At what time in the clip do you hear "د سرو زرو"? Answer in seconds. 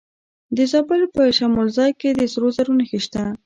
2.13-2.73